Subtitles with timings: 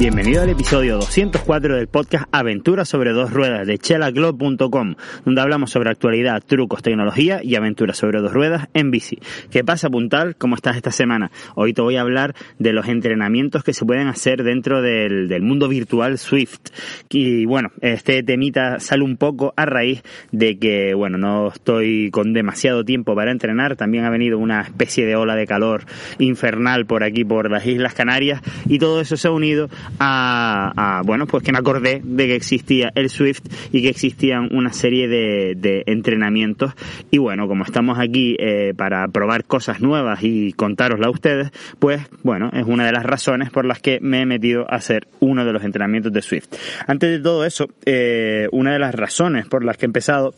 [0.00, 4.94] Bienvenido al episodio 204 del podcast Aventuras sobre dos ruedas de chelaglob.com,
[5.26, 9.18] donde hablamos sobre actualidad, trucos, tecnología y aventuras sobre dos ruedas en bici.
[9.50, 10.36] ¿Qué pasa, Puntal?
[10.36, 11.30] ¿Cómo estás esta semana?
[11.54, 15.42] Hoy te voy a hablar de los entrenamientos que se pueden hacer dentro del, del
[15.42, 16.70] mundo virtual Swift.
[17.10, 22.32] Y bueno, este temita sale un poco a raíz de que, bueno, no estoy con
[22.32, 23.76] demasiado tiempo para entrenar.
[23.76, 25.84] También ha venido una especie de ola de calor
[26.18, 29.68] infernal por aquí, por las Islas Canarias, y todo eso se ha unido
[29.98, 34.72] a, bueno, pues que me acordé de que existía el Swift y que existían una
[34.72, 36.72] serie de, de entrenamientos.
[37.10, 42.02] Y bueno, como estamos aquí eh, para probar cosas nuevas y contárosla a ustedes, pues
[42.22, 45.44] bueno, es una de las razones por las que me he metido a hacer uno
[45.44, 46.48] de los entrenamientos de Swift.
[46.86, 50.34] Antes de todo eso, eh, una de las razones por las que he empezado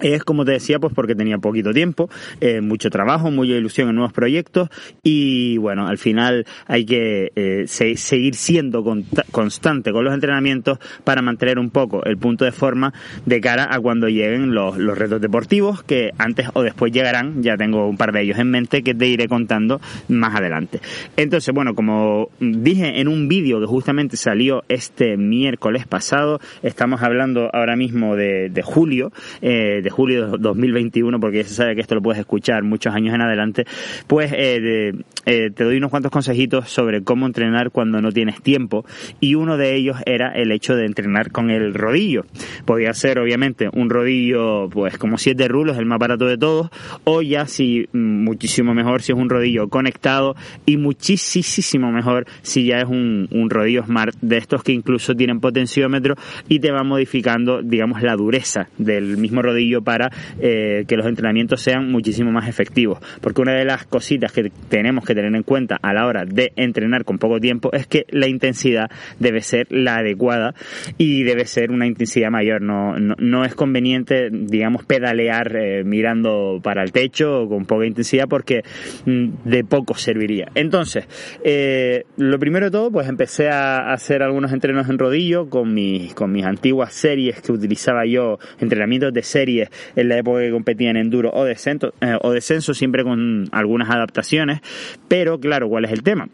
[0.00, 2.08] es como te decía, pues porque tenía poquito tiempo,
[2.40, 4.68] eh, mucho trabajo, mucha ilusión en nuevos proyectos
[5.02, 8.84] y bueno, al final hay que eh, seguir siendo
[9.32, 12.92] constante con los entrenamientos para mantener un poco el punto de forma
[13.26, 17.56] de cara a cuando lleguen los, los, retos deportivos que antes o después llegarán, ya
[17.56, 20.80] tengo un par de ellos en mente que te iré contando más adelante.
[21.16, 27.50] Entonces, bueno, como dije en un vídeo que justamente salió este miércoles pasado, estamos hablando
[27.52, 31.94] ahora mismo de, julio, eh, de julio de 2021, porque ya se sabe que esto
[31.94, 33.64] lo puedes escuchar muchos años en adelante,
[34.06, 34.92] pues eh,
[35.26, 38.84] eh, te doy unos cuantos consejitos sobre cómo entrenar cuando no tienes tiempo
[39.20, 42.24] y uno de ellos era el hecho de entrenar con el rodillo.
[42.64, 46.70] Podía ser obviamente un rodillo pues como siete rulos, el más barato de todos,
[47.04, 50.34] o ya si mm, muchísimo mejor si es un rodillo conectado
[50.66, 55.40] y muchísimo mejor si ya es un, un rodillo smart de estos que incluso tienen
[55.40, 56.14] potenciómetro
[56.48, 61.60] y te va modificando digamos la dureza del mismo rodillo para eh, que los entrenamientos
[61.60, 62.98] sean muchísimo más efectivos.
[63.20, 66.52] Porque una de las cositas que tenemos que tener en cuenta a la hora de
[66.56, 70.54] entrenar con poco tiempo es que la intensidad debe ser la adecuada
[70.96, 72.62] y debe ser una intensidad mayor.
[72.62, 78.62] No, no, es conveniente, digamos, pedalear eh, mirando para el techo con poca intensidad porque
[79.04, 80.50] mm, de poco serviría.
[80.54, 81.06] Entonces,
[81.44, 86.14] eh, lo primero de todo, pues empecé a hacer algunos entrenos en rodillo con mis,
[86.14, 89.57] con mis antiguas series que utilizaba yo, entrenamientos de serie
[89.96, 93.90] en la época que competía en enduro o descenso, eh, o descenso siempre con algunas
[93.90, 94.60] adaptaciones,
[95.08, 96.28] pero claro, ¿cuál es el tema?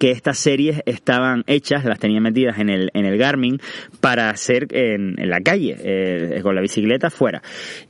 [0.00, 3.60] que estas series estaban hechas, las tenía metidas en el, en el Garmin
[4.00, 7.40] para hacer en, en la calle, eh, con la bicicleta fuera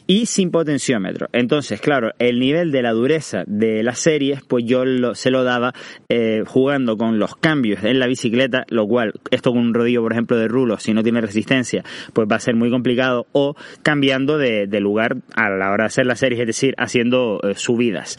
[0.06, 1.28] y sin potenciómetro.
[1.32, 4.84] Entonces, claro, el nivel de la dureza de las series, pues yo
[5.14, 5.72] se lo daba
[6.08, 10.12] eh, jugando con los cambios en la bicicleta, lo cual, esto con un rodillo, por
[10.12, 14.38] ejemplo, de rulo, si no tiene resistencia, pues va a ser muy complicado, o cambiando
[14.38, 18.18] de, lugar a la hora de hacer las series, es decir, haciendo eh, subidas.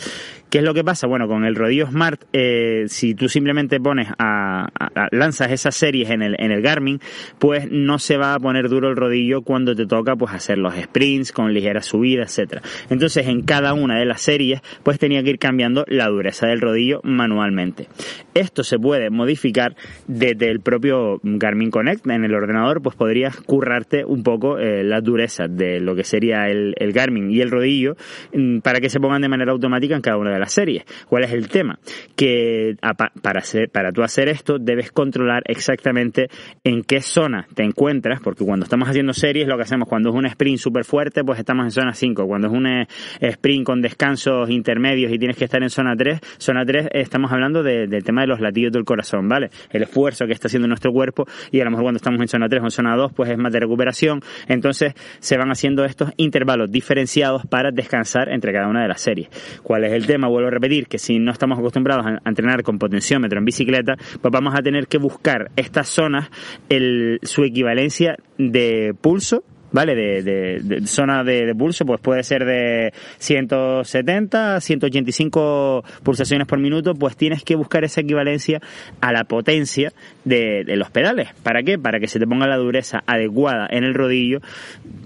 [0.50, 1.08] ¿Qué es lo que pasa?
[1.08, 4.70] Bueno, con el rodillo Smart, eh, si tú simplemente pones a,
[5.12, 7.02] lanzas esas series en el, en el Garmin,
[7.38, 10.74] pues no se va a poner duro el rodillo cuando te toca pues hacer los
[10.74, 12.62] sprints con ligera subida, etcétera.
[12.90, 16.62] Entonces, en cada una de las series, pues tenía que ir cambiando la dureza del
[16.62, 17.88] rodillo manualmente.
[18.34, 19.76] Esto se puede modificar
[20.08, 25.02] desde el propio Garmin Connect en el ordenador, pues podrías currarte un poco eh, la
[25.02, 27.96] dureza de lo que sería el, el Garmin y el rodillo
[28.34, 30.86] mm, para que se pongan de manera automática en cada una de la serie.
[31.08, 31.80] ¿Cuál es el tema?
[32.16, 32.76] Que
[33.22, 36.30] para, hacer, para tú hacer esto debes controlar exactamente
[36.64, 40.16] en qué zona te encuentras, porque cuando estamos haciendo series lo que hacemos cuando es
[40.16, 42.26] un sprint súper fuerte, pues estamos en zona 5.
[42.28, 42.88] Cuando es un eh,
[43.20, 47.64] sprint con descansos intermedios y tienes que estar en zona 3, zona 3 estamos hablando
[47.64, 49.50] del tema de los latidos del corazón, ¿vale?
[49.72, 52.48] El esfuerzo que está haciendo nuestro cuerpo y a lo mejor cuando estamos en zona
[52.50, 54.22] 3 o en zona 2, pues es más de recuperación.
[54.48, 59.30] Entonces se van haciendo estos intervalos diferenciados para descansar entre cada una de las series.
[59.64, 60.28] ¿Cuál es el tema?
[60.28, 64.32] vuelvo a repetir, que si no estamos acostumbrados a, entrenar con potenciómetro en bicicleta, pues
[64.32, 66.30] vamos a tener que buscar estas zonas,
[66.70, 69.96] el, su equivalencia de pulso ¿vale?
[69.96, 77.44] De, zona de, pulso, pues puede ser de 170, 185 pulsaciones por minuto, pues tienes
[77.44, 78.62] que buscar esa equivalencia
[79.02, 79.92] a la potencia
[80.26, 81.30] de, de, los pedales.
[81.44, 81.78] ¿Para qué?
[81.78, 84.40] Para que se te ponga la dureza adecuada en el rodillo,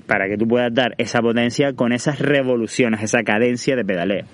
[0.07, 4.25] para que tú puedas dar esa potencia con esas revoluciones, esa cadencia de pedaleo.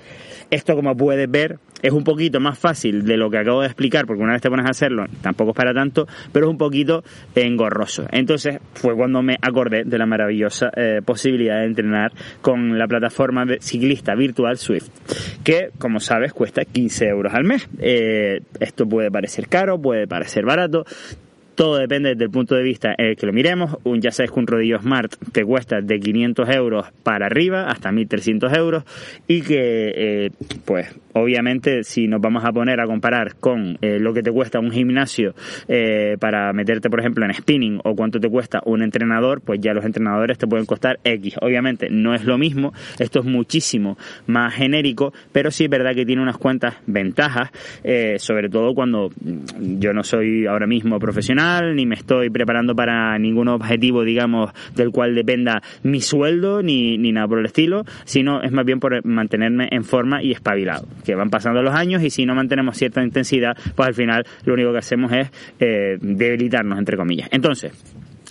[0.49, 4.05] Esto, como puedes ver, es un poquito más fácil de lo que acabo de explicar,
[4.05, 7.03] porque una vez te pones a hacerlo, tampoco es para tanto, pero es un poquito
[7.35, 8.05] engorroso.
[8.11, 13.45] Entonces fue cuando me acordé de la maravillosa eh, posibilidad de entrenar con la plataforma
[13.45, 14.89] de ciclista virtual Swift,
[15.43, 17.67] que, como sabes, cuesta 15 euros al mes.
[17.79, 20.85] Eh, esto puede parecer caro, puede parecer barato,
[21.57, 23.77] todo depende desde el punto de vista en el que lo miremos.
[23.83, 27.91] Un, ya sabes que un rodillo Smart te cuesta de 500 euros para arriba hasta
[27.91, 28.83] 1300 euros
[29.27, 30.29] y que, eh,
[30.65, 34.59] pues, obviamente, si nos vamos a poner a comparar con eh, lo que te cuesta
[34.59, 35.33] un gimnasio
[35.67, 39.73] eh, para meterte, por ejemplo, en spinning o cuánto te cuesta un entrenador, pues ya
[39.73, 41.35] los entrenadores te pueden costar X.
[41.41, 43.97] Obviamente no es lo mismo, esto es muchísimo
[44.27, 47.51] más genérico, pero sí es verdad que tiene unas cuantas ventajas,
[47.83, 49.11] eh, sobre todo cuando
[49.59, 54.91] yo no soy ahora mismo profesional, ni me estoy preparando para ningún objetivo, digamos, del
[54.91, 59.05] cual dependa mi sueldo, ni, ni nada por el estilo, sino es más bien por
[59.05, 63.01] mantenerme en forma y espabilado que van pasando los años y si no mantenemos cierta
[63.01, 67.29] intensidad, pues al final lo único que hacemos es eh, debilitarnos, entre comillas.
[67.31, 67.71] Entonces,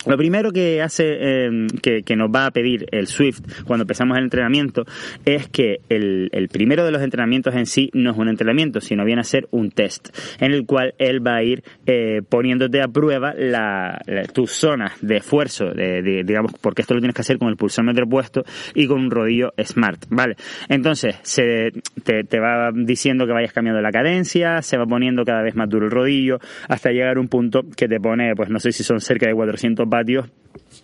[0.07, 4.23] lo primero que hace, em, que, nos va a pedir el Swift cuando empezamos el
[4.23, 4.85] entrenamiento
[5.23, 9.21] es que el, primero de los entrenamientos en sí no es un entrenamiento, sino viene
[9.21, 10.09] a ser un test,
[10.39, 14.01] en el cual él va a ir eh, poniéndote a prueba la,
[14.33, 18.43] tus zonas de esfuerzo, digamos, porque esto lo tienes que hacer con el pulsómetro puesto
[18.73, 20.35] y con un rodillo smart, ¿vale?
[20.69, 21.15] Entonces,
[22.03, 25.85] te va diciendo que vayas cambiando la cadencia, se va poniendo cada vez más duro
[25.85, 28.99] el rodillo, hasta llegar a un punto que te pone, pues no sé si son
[28.99, 29.87] cerca de 400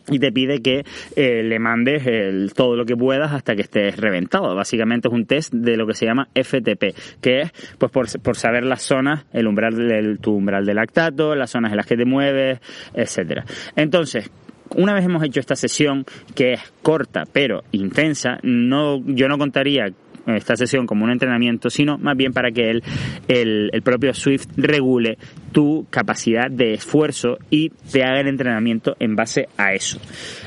[0.10, 0.84] y te pide que
[1.16, 4.56] eh, le mandes el, todo lo que puedas hasta que estés reventado.
[4.56, 8.66] Básicamente es un test de lo que se llama FTP, que es pues por, saber
[8.66, 12.60] las zonas, el umbral tu umbral de lactato, las zonas en las que te mueves,
[12.94, 13.46] etcétera.
[13.76, 14.30] Entonces,
[14.76, 16.06] una vez hemos hecho esta sesión
[16.36, 19.92] que es corta pero intensa, no, yo no contaría
[20.28, 22.84] esta sesión como un entrenamiento, sino más bien para que el,
[23.28, 25.18] el propio Swift regule
[25.52, 30.00] tu capacidad de esfuerzo y te haga el entrenamiento en base a eso.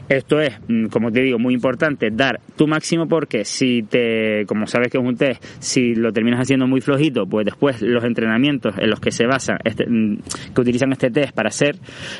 [0.09, 4.67] Esto es, mm, como te digo, muy importante, dar tu máximo porque si te, como
[4.67, 8.75] sabes que es un test, si lo terminas haciendo muy flojito, pues después los entrenamientos
[8.79, 10.19] en los que se basan, este, mm,
[10.55, 11.77] que utilizan este test para hacer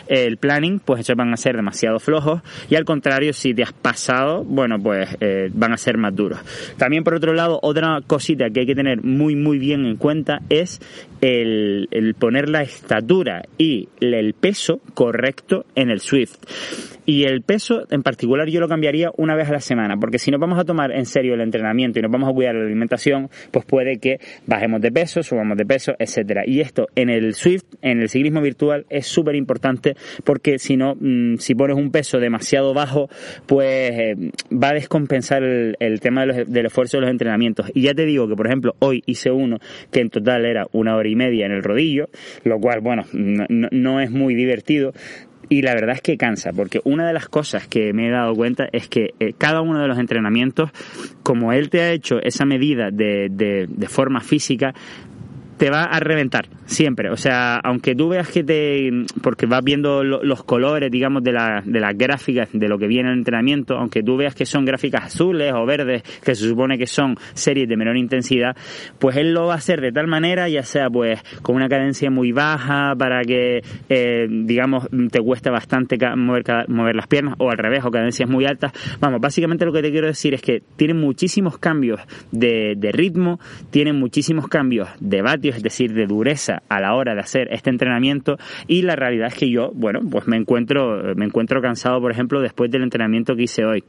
[0.07, 3.73] el planning, pues esos van a ser demasiado flojos y al contrario, si te has
[3.73, 6.39] pasado, bueno, pues eh, van a ser más duros.
[6.79, 10.41] También por otro lado, otra cosita que hay que tener muy, muy bien en cuenta
[10.49, 10.81] es
[11.21, 16.37] el, el poner la estatura y el peso correcto en el Swift.
[17.07, 20.33] Y el peso en particular yo lo cambiaría una vez a la semana, porque si
[20.33, 23.31] nos vamos a tomar en serio el entrenamiento y nos vamos a cuidar la alimentación,
[23.53, 26.43] pues puede que bajemos de peso, subamos de peso, etcétera.
[26.45, 29.95] Y esto en el Swift, en el ciclismo virtual, es súper importante
[30.25, 33.09] porque si no, mm, si pones un peso demasiado bajo,
[33.47, 34.17] pues eh,
[34.53, 37.71] va a descompensar el, tema del esfuerzo de los entrenamientos.
[37.73, 39.59] Y ya te digo que, por ejemplo, hoy hice uno
[39.93, 42.09] que en total era una hora y media en el rodillo,
[42.45, 44.93] lo cual, bueno, no es muy divertido,
[45.49, 48.35] y la verdad es que cansa, porque una de las cosas que me he dado
[48.35, 50.71] cuenta es que eh, cada uno de los entrenamientos,
[51.23, 54.75] como él te ha hecho esa medida de, de, de forma física,
[55.57, 57.11] te va a reventar siempre.
[57.11, 58.91] O sea, aunque tú veas que te.
[59.23, 63.09] porque vas viendo los colores, digamos, de, la, de las gráficas de lo que viene
[63.09, 66.79] en el entrenamiento, aunque tú veas que son gráficas azules o verdes, que se supone
[66.79, 68.57] que son series de menor intensidad,
[68.99, 72.11] pues él lo va a hacer de tal manera, ya sea pues con una cadencia
[72.11, 77.59] muy baja para que, eh, digamos, te cueste bastante mover, mover las piernas, o al
[77.59, 78.73] revés, o cadencias muy altas.
[79.01, 82.01] Vamos, básicamente lo que te quiero decir es que tiene muchísimos cambios
[82.31, 83.39] de, de ritmo,
[83.71, 85.23] tiene muchísimos cambios de
[85.55, 89.35] es decir, de dureza a la hora de hacer este entrenamiento y la realidad es
[89.35, 93.45] que yo, bueno, pues me encuentro, me encuentro cansado, por ejemplo, después del entrenamiento que
[93.45, 93.85] hice hoy.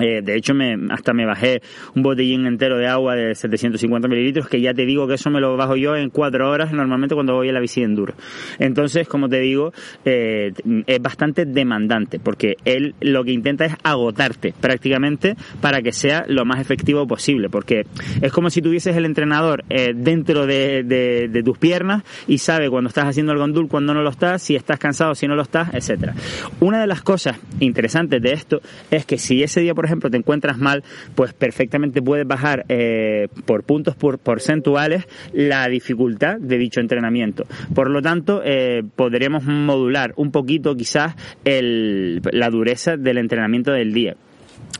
[0.00, 0.54] Eh, de hecho,
[0.90, 1.60] hasta me bajé
[1.94, 5.40] un botellín entero de agua de 750 mililitros, que ya te digo que eso me
[5.40, 8.14] lo bajo yo en cuatro horas, normalmente cuando voy a la bici de enduro.
[8.58, 9.72] Entonces, como te digo,
[10.04, 10.52] eh,
[10.86, 16.44] es bastante demandante, porque él lo que intenta es agotarte prácticamente para que sea lo
[16.44, 17.84] más efectivo posible, porque
[18.20, 22.88] es como si tuvieses el entrenador eh, dentro de, de, tus piernas y sabe cuando
[22.88, 25.74] estás haciendo el gondul, cuando no lo estás, si estás cansado, si no lo estás,
[25.74, 26.14] etcétera.
[26.60, 30.16] Una de las cosas interesantes de esto es que si ese día, por ejemplo, te
[30.16, 30.82] encuentras mal,
[31.14, 37.44] pues perfectamente puedes bajar eh, por puntos porcentuales la dificultad de dicho entrenamiento.
[37.74, 44.16] Por lo tanto, eh, podremos modular un poquito quizás la dureza del entrenamiento del día.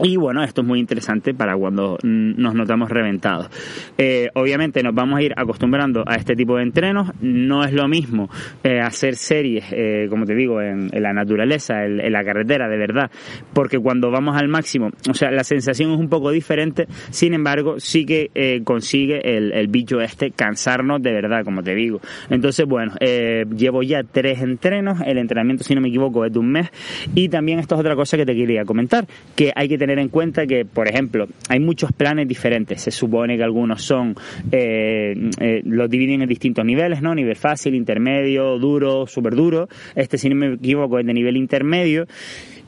[0.00, 3.48] Y bueno, esto es muy interesante para cuando nos notamos reventados.
[3.98, 7.10] Eh, obviamente nos vamos a ir acostumbrando a este tipo de entrenos.
[7.20, 8.28] No es lo mismo
[8.64, 13.10] eh, hacer series, eh, como te digo, en, la naturaleza, en, la carretera, de verdad.
[13.52, 16.86] Porque cuando vamos al máximo, o sea, la sensación es un poco diferente.
[17.10, 22.00] Sin embargo, sí que consigue el, el, bicho este cansarnos de verdad, como te digo.
[22.30, 25.00] Entonces, bueno, llevo ya tres entrenos.
[25.04, 26.70] El entrenamiento, si no me equivoco, es de un mes.
[27.14, 29.06] Y también esto es otra cosa que te quería comentar.
[29.36, 32.82] Que hay que que tener en cuenta que, por ejemplo, hay muchos planes diferentes.
[32.82, 34.14] Se supone que algunos son,
[34.50, 37.14] eh, eh, los dividen en distintos niveles, ¿no?
[37.14, 39.68] Nivel fácil, intermedio, duro, súper duro.
[39.94, 42.06] Este, si no me equivoco, es de nivel intermedio.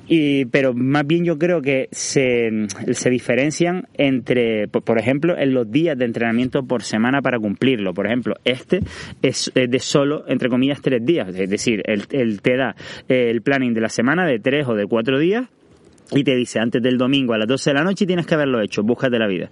[0.07, 5.71] Y, pero más bien yo creo que se, se diferencian entre, por, ejemplo, en los
[5.71, 7.95] días de entrenamiento por semana para cumplirlo.
[7.95, 8.81] Por ejemplo, este
[9.23, 11.29] es, de solo, entre comillas, tres días.
[11.35, 12.77] Es decir, él, te da
[13.09, 15.49] el planning de la semana de tres o de cuatro días
[16.15, 18.61] y te dice antes del domingo a las 12 de la noche tienes que haberlo
[18.61, 19.49] hecho, búscate la vida.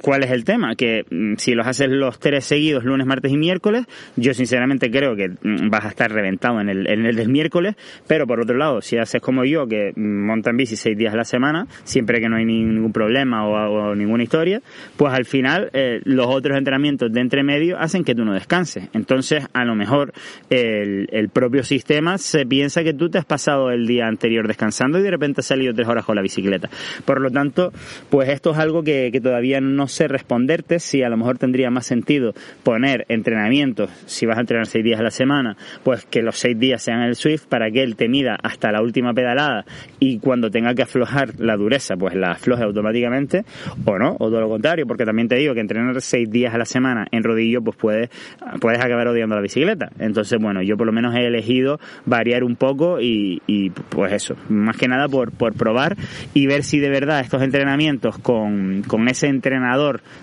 [0.00, 0.76] ¿Cuál es el tema?
[0.76, 3.86] Que mm, si los haces los tres seguidos, lunes, martes y miércoles,
[4.16, 7.74] yo sinceramente creo que mm, vas a estar reventado en el, en el del miércoles,
[8.06, 11.24] pero por otro lado, si haces como yo, que montan bici seis días a la
[11.24, 14.62] semana, siempre que no hay ningún problema o, ninguna historia,
[14.96, 18.88] pues al final eh, los otros entrenamientos de entre medio hacen que tú no descanses.
[18.92, 20.12] Entonces, a lo mejor
[20.48, 24.98] el, el propio sistema se piensa que tú te has pasado el día anterior descansando
[24.98, 26.70] y de repente has salido tres horas con la bicicleta.
[27.04, 27.72] Por lo tanto,
[28.10, 31.38] pues esto es algo que, que todavía no no sé responderte si a lo mejor
[31.38, 36.04] tendría más sentido poner entrenamientos, si vas a entrenar seis días a la semana, pues
[36.06, 39.12] que los seis días sean el Swift para que él te mida hasta la última
[39.14, 39.64] pedalada
[39.98, 43.44] y cuando tenga que aflojar la dureza, pues la afloje automáticamente,
[43.84, 46.58] o no, o todo lo contrario, porque también te digo que entrenar seis días a
[46.58, 48.10] la semana en rodillo, pues puedes,
[48.60, 49.90] puedes acabar odiando la bicicleta.
[49.98, 53.40] Entonces, bueno, yo por lo menos he elegido variar un poco y,
[53.88, 55.96] pues eso, más que nada por, por probar
[56.34, 59.61] y ver si de verdad estos entrenamientos con, con ese entrenamiento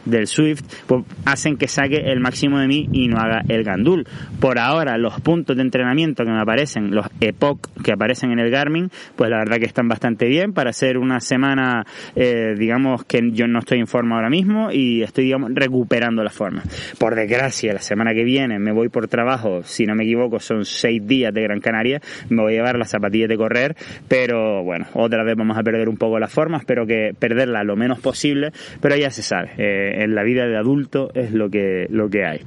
[0.05, 4.07] del Swift pues, hacen que saque el máximo de mí y no haga el gandul.
[4.39, 8.49] Por ahora, los puntos de entrenamiento que me aparecen, los epoch que aparecen en el
[8.49, 13.31] Garmin, pues la verdad que están bastante bien para hacer una semana, eh, digamos que
[13.31, 16.63] yo no estoy en forma ahora mismo y estoy, digamos, recuperando la forma.
[16.97, 20.65] Por desgracia, la semana que viene me voy por trabajo, si no me equivoco, son
[20.65, 23.75] seis días de Gran Canaria, me voy a llevar las zapatillas de correr,
[24.07, 27.75] pero bueno, otra vez vamos a perder un poco la forma, espero que perderla lo
[27.75, 29.23] menos posible, pero ya se
[29.57, 32.41] eh, en la vida de adulto es lo que, lo que hay.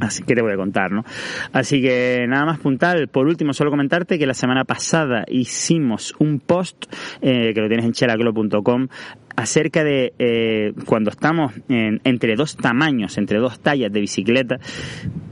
[0.00, 1.04] Así que te voy a contar, ¿no?
[1.52, 3.08] Así que nada más puntal.
[3.08, 6.86] Por último, solo comentarte que la semana pasada hicimos un post
[7.20, 8.88] eh, que lo tienes en chelaclo.com
[9.36, 14.58] acerca de eh, cuando estamos entre dos tamaños, entre dos tallas de bicicleta,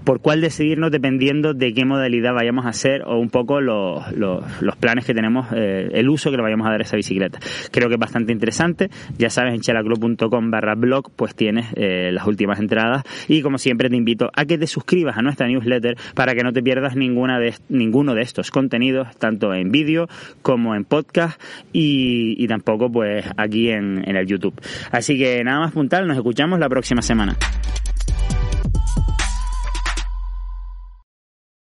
[0.04, 4.42] por cuál decidirnos dependiendo de qué modalidad vayamos a hacer o un poco los, los,
[4.80, 7.38] planes que tenemos, eh, el uso que le vayamos a dar a esa bicicleta.
[7.70, 8.90] Creo que es bastante interesante.
[9.18, 13.88] Ya sabes, en chelaclub.com barra blog, pues tienes eh, las últimas entradas y como siempre
[13.88, 17.38] te invito a que te suscribas a nuestra newsletter para que no te pierdas ninguna
[17.38, 20.08] de, ninguno de estos contenidos, tanto en vídeo
[20.42, 21.40] como en podcast
[21.72, 24.54] y, y tampoco pues aquí en, en el YouTube.
[24.90, 27.36] Así que nada más puntal, nos escuchamos la próxima semana.